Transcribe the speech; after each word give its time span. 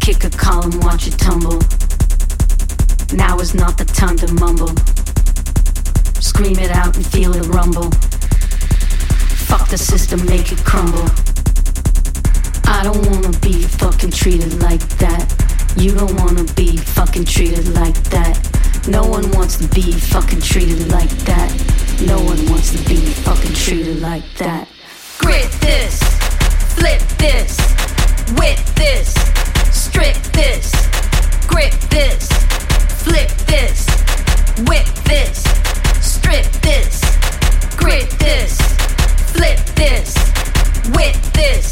Kick 0.00 0.24
a 0.24 0.30
column, 0.30 0.80
watch 0.80 1.06
it 1.06 1.16
tumble. 1.18 1.58
Now 3.12 3.38
is 3.38 3.54
not 3.54 3.78
the 3.78 3.84
time 3.84 4.16
to 4.16 4.32
mumble. 4.34 4.74
Scream 6.20 6.58
it 6.58 6.70
out 6.70 6.96
and 6.96 7.06
feel 7.06 7.34
it 7.34 7.46
rumble. 7.46 7.90
Fuck 9.46 9.68
the 9.68 9.78
system, 9.78 10.24
make 10.26 10.50
it 10.50 10.64
crumble. 10.64 11.06
I 12.64 12.82
don't 12.82 13.06
wanna 13.06 13.38
be 13.38 13.62
fucking 13.62 14.10
treated 14.10 14.60
like 14.62 14.82
that. 14.98 15.24
You 15.76 15.94
don't 15.94 16.14
wanna 16.20 16.44
be 16.54 16.76
fucking 16.76 17.26
treated 17.26 17.68
like 17.74 18.02
that. 18.10 18.34
No 18.88 19.04
one 19.04 19.30
wants 19.30 19.56
to 19.58 19.68
be 19.68 19.92
fucking 19.92 20.40
treated 20.40 20.88
like 20.90 21.10
that. 21.30 21.50
No 22.06 22.18
one 22.18 22.44
wants 22.50 22.72
to 22.72 22.78
be 22.88 22.96
fucking 22.96 23.54
treated 23.54 24.00
like 24.00 24.24
that. 24.38 24.66
Grit 25.18 25.50
this, 25.60 26.09
flip 26.80 27.02
this, 27.18 27.58
with 28.40 28.74
this, 28.74 29.12
strip 29.70 30.16
this, 30.32 30.72
grip 31.46 31.74
this, 31.90 32.26
flip 33.04 33.28
this, 33.44 33.86
whip 34.66 34.86
this, 35.04 35.44
strip 36.00 36.46
this, 36.62 37.02
grit 37.76 38.08
this, 38.18 38.56
flip 39.34 39.58
this, 39.76 40.14
with 40.96 41.32
this, 41.34 41.70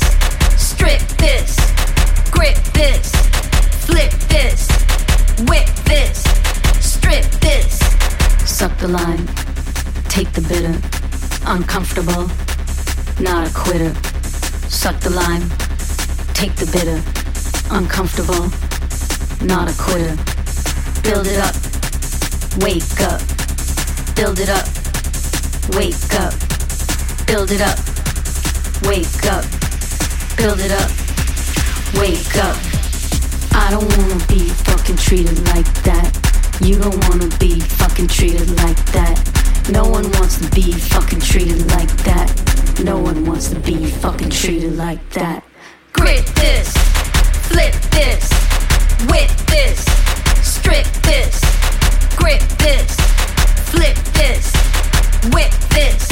strip 0.60 1.00
this, 1.16 1.56
grip 2.30 2.58
this, 2.74 3.10
flip 3.86 4.12
this, 4.28 4.68
whip 5.48 5.66
this, 5.86 6.22
strip 6.84 7.24
this. 7.40 7.78
Suck 8.44 8.76
the 8.76 8.88
lime, 8.88 9.26
take 10.10 10.30
the 10.32 10.42
bitter, 10.42 10.76
uncomfortable, 11.46 12.28
not 13.18 13.48
a 13.48 13.54
quitter. 13.54 14.17
Suck 14.68 15.00
the 15.00 15.10
lime, 15.10 15.48
take 16.34 16.54
the 16.54 16.68
bitter, 16.70 17.02
uncomfortable, 17.74 18.48
not 19.44 19.68
a 19.68 19.74
quitter. 19.80 20.14
Build 21.02 21.26
it 21.26 21.40
up, 21.40 21.56
wake 22.60 23.00
up, 23.00 23.20
build 24.14 24.38
it 24.38 24.48
up, 24.48 24.68
wake 25.72 26.14
up, 26.20 26.32
build 27.26 27.50
it 27.50 27.60
up, 27.60 27.78
wake 28.84 29.24
up, 29.26 29.44
build 30.36 30.60
it 30.60 30.70
up, 30.70 30.90
wake 31.96 32.36
up. 32.36 32.56
I 33.56 33.70
don't 33.70 33.88
wanna 33.96 34.24
be 34.28 34.48
fucking 34.68 34.96
treated 34.96 35.38
like 35.48 35.72
that. 35.82 36.12
You 36.60 36.78
don't 36.78 37.08
wanna 37.08 37.28
be 37.38 37.58
fucking 37.60 38.08
treated 38.08 38.48
like 38.62 38.84
that. 38.92 39.16
No 39.72 39.84
one 39.84 40.10
wants 40.12 40.38
to 40.38 40.48
be 40.50 40.72
fucking 40.72 41.20
treated 41.20 41.70
like 41.72 41.90
that. 42.04 42.47
No 42.84 42.96
one 42.98 43.24
wants 43.24 43.48
to 43.48 43.58
be 43.58 43.86
fucking 43.86 44.30
treated 44.30 44.76
like 44.76 45.10
that. 45.10 45.44
Grit 45.92 46.24
this, 46.36 46.72
flip 47.48 47.74
this, 47.90 48.30
whip 49.10 49.30
this, 49.46 49.84
strip 50.46 50.86
this, 51.02 51.40
grip 52.16 52.40
this, 52.58 52.94
flip 53.70 53.96
this, 54.14 54.52
whip 55.34 55.52
this, 55.70 56.07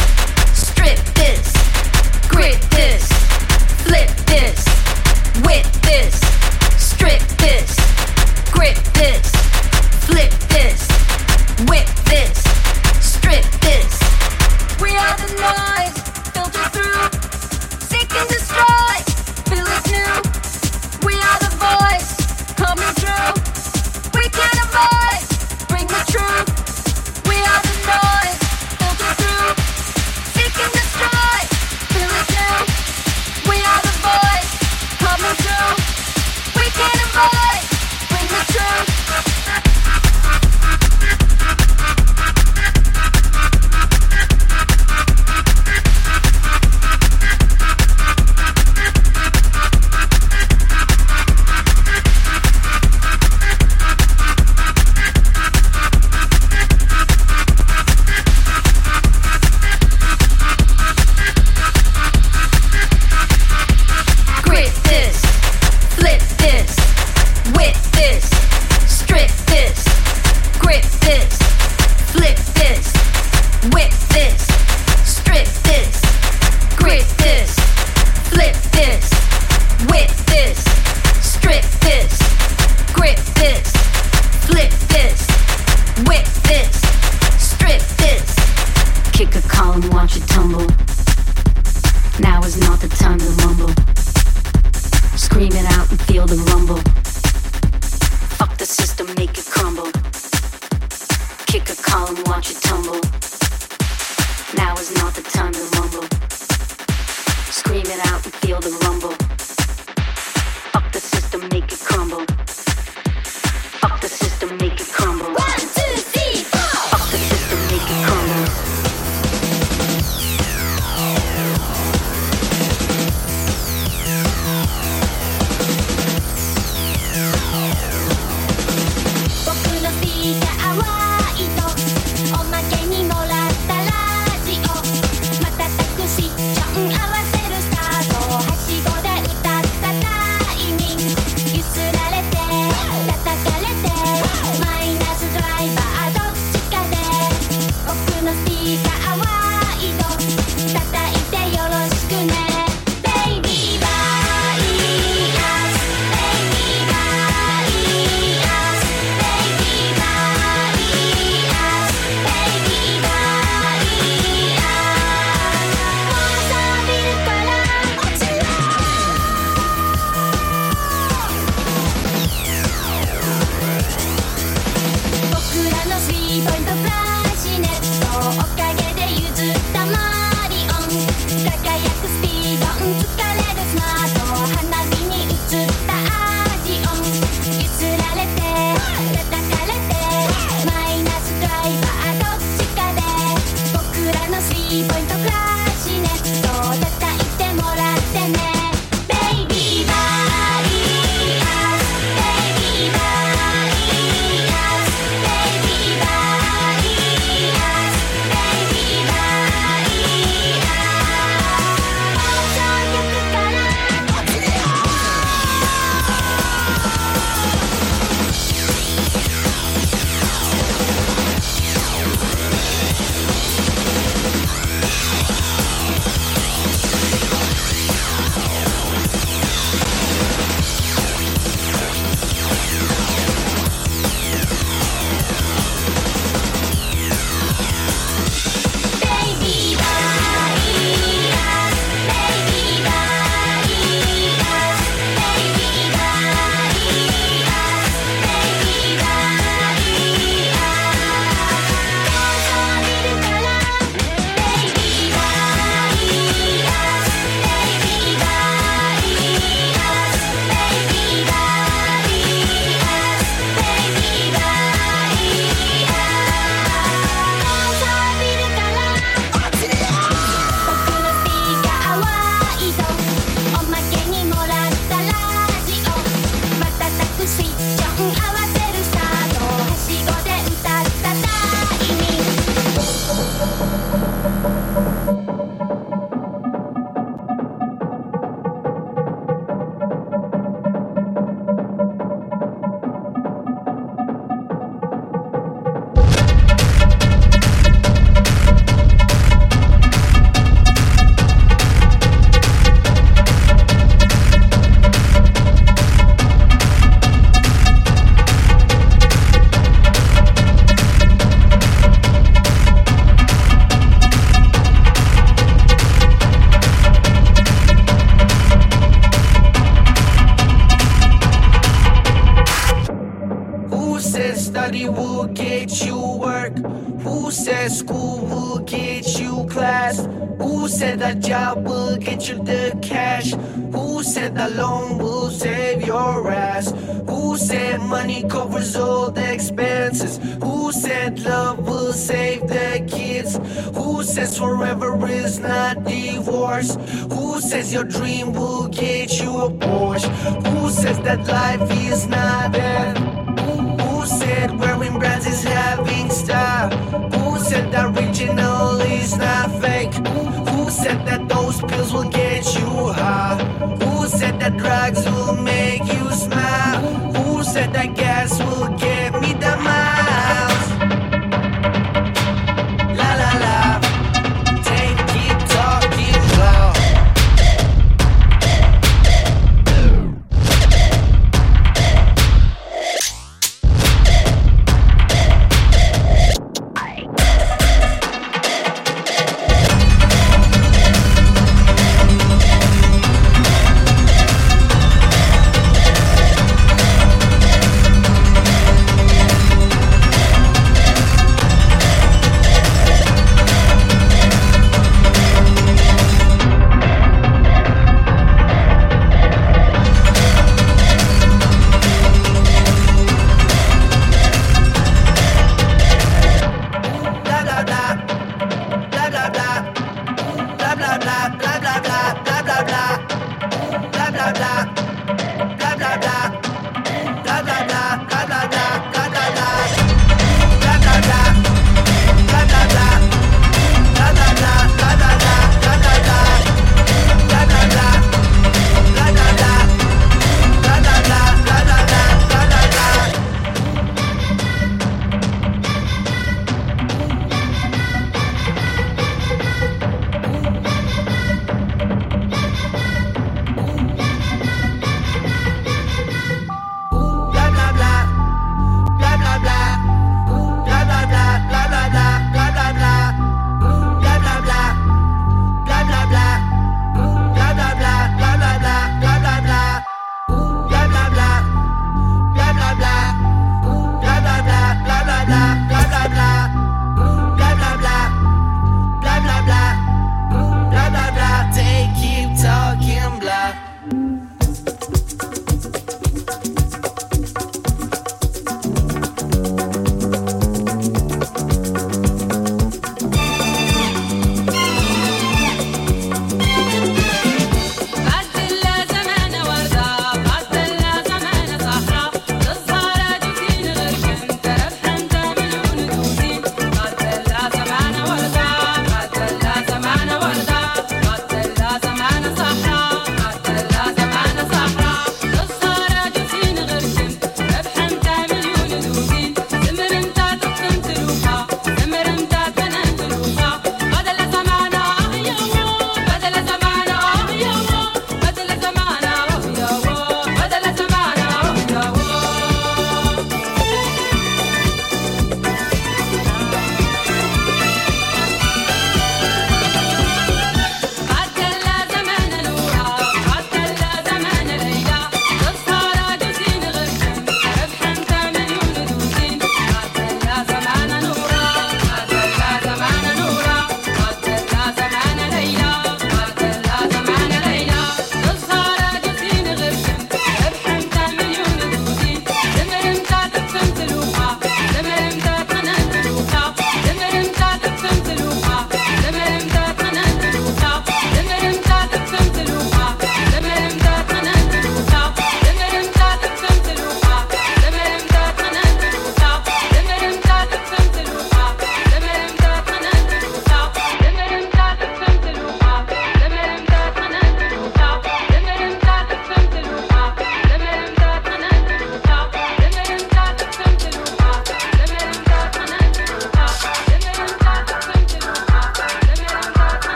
Those 361.57 361.71
pills 361.71 361.93
will 361.95 362.11
get 362.11 362.45
you 362.55 362.69
high. 362.93 363.43
Who 363.83 364.07
said 364.09 364.39
that 364.41 364.59
drugs 364.59 365.07
will 365.07 365.37
make 365.37 365.81
you 365.87 366.11
smile? 366.11 366.83
Who 367.15 367.43
said 367.45 367.73
that 367.73 367.95
gas 367.95 368.39
will 368.41 368.77
get 368.77 368.96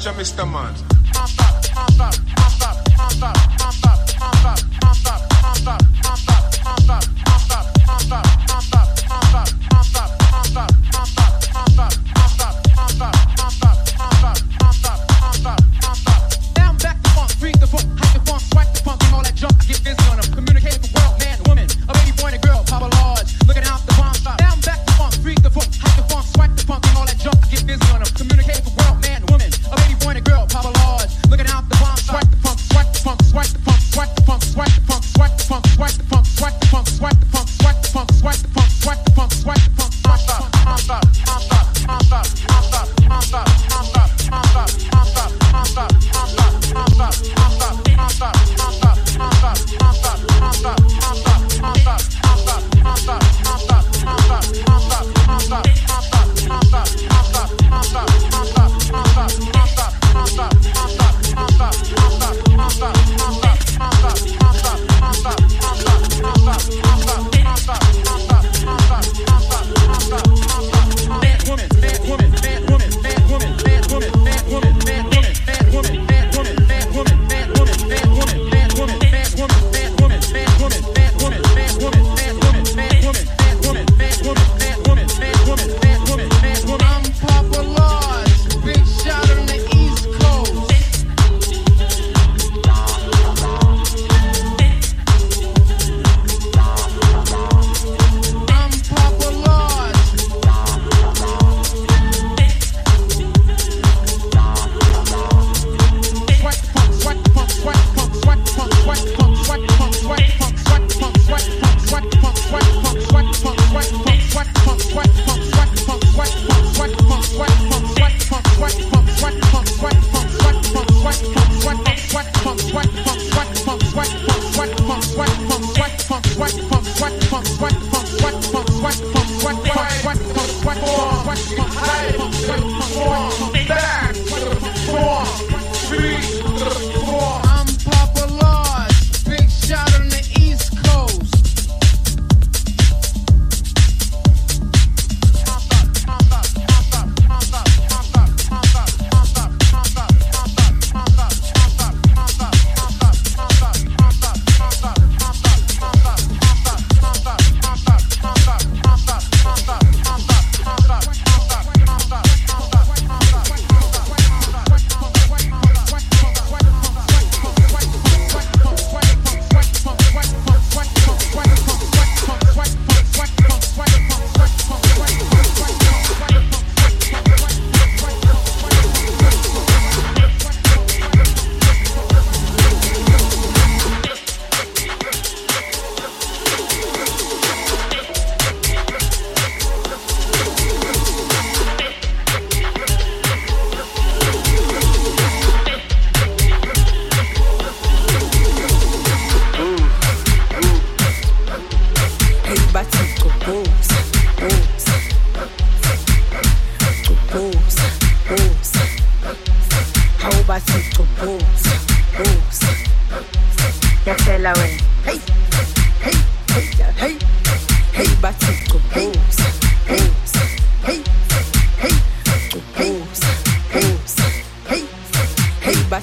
Roger, 0.00 0.18
Mr. 0.18 0.50
Man. 0.50 0.74
Pump. 3.20 3.59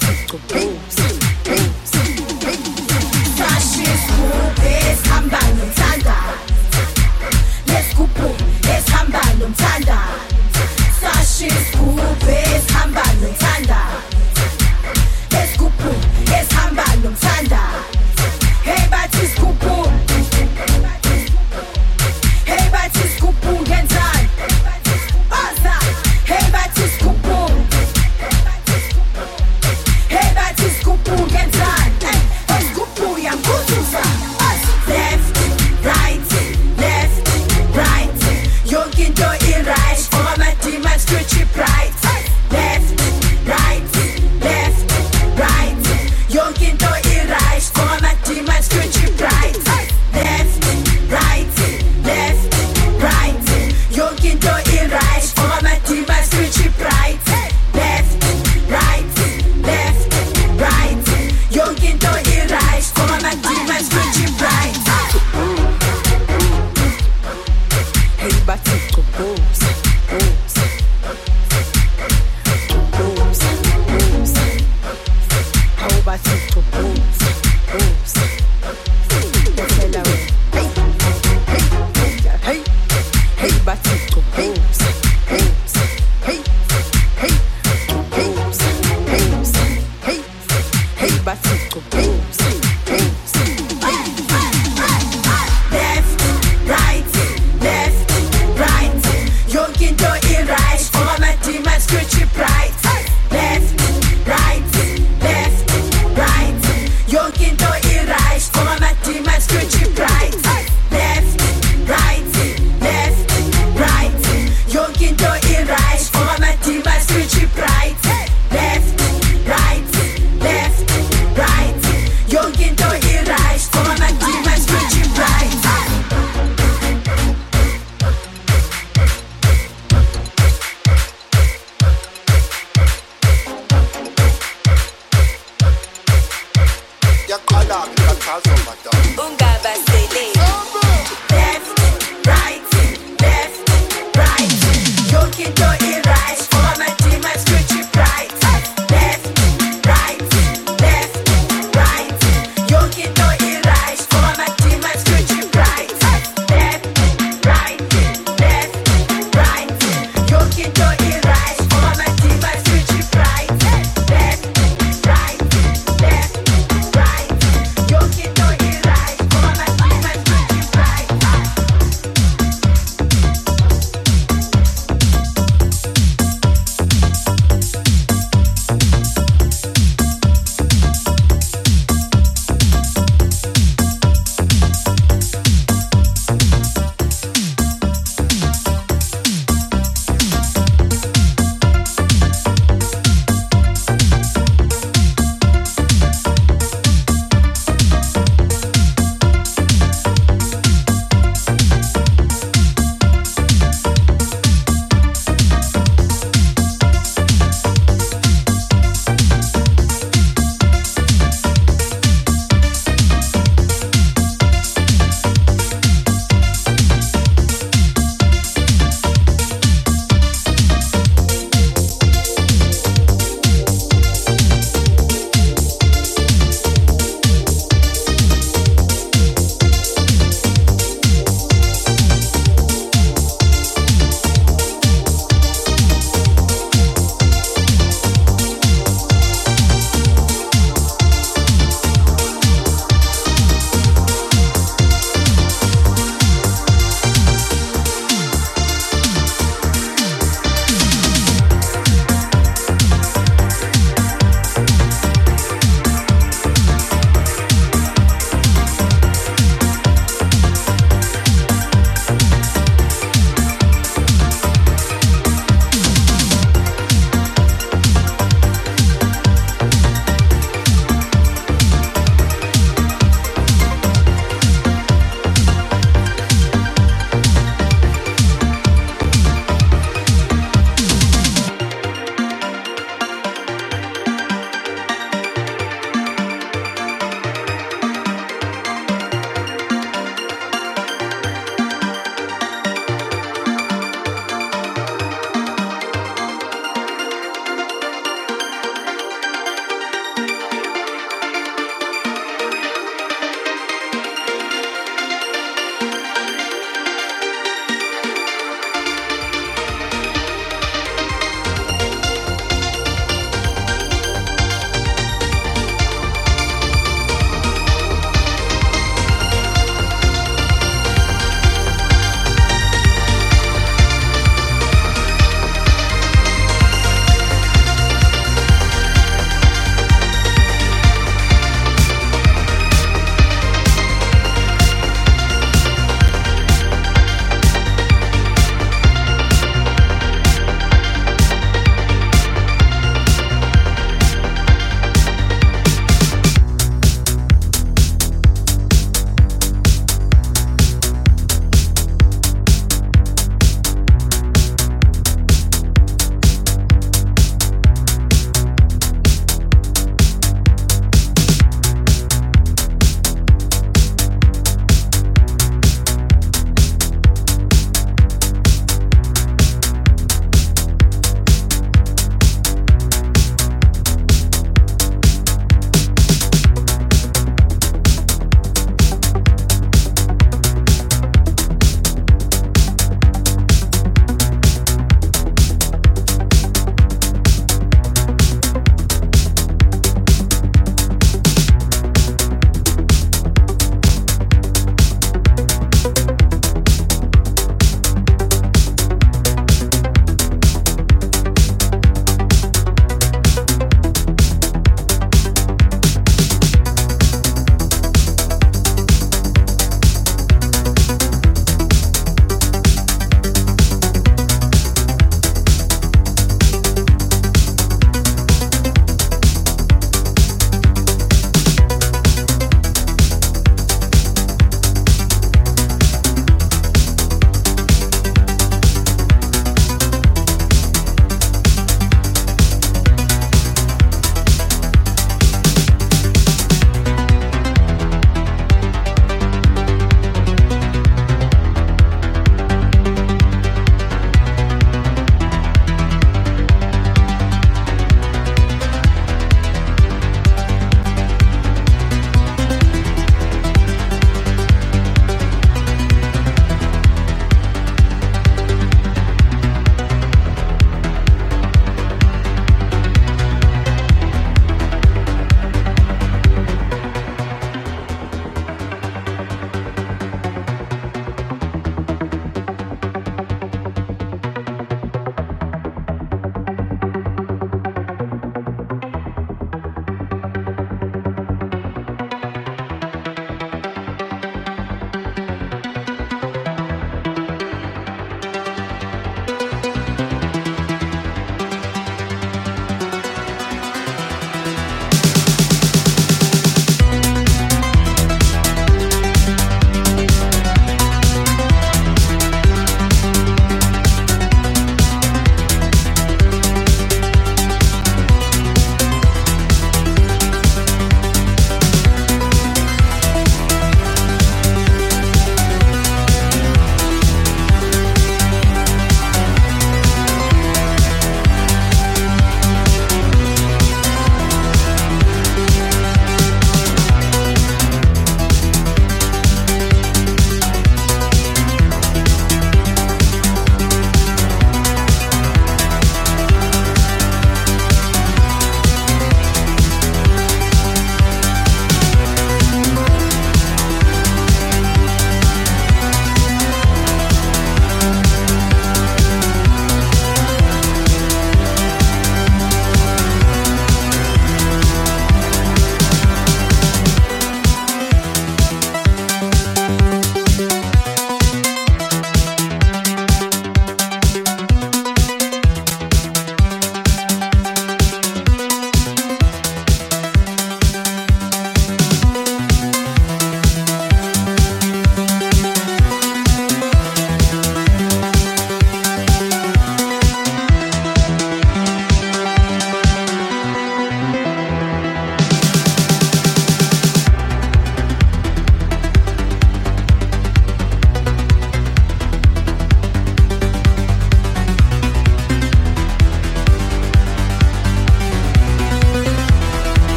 Bicycle 0.00 0.38
rules 0.54 1.01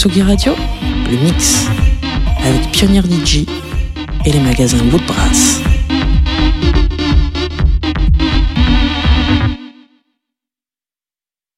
Tsugi 0.00 0.22
Radio, 0.22 0.54
le 1.10 1.16
mix 1.18 1.66
avec 2.42 2.72
Pionnier 2.72 3.02
DJ 3.02 3.44
et 4.24 4.32
les 4.32 4.40
magasins 4.40 4.78
Woodbrass. 4.90 5.59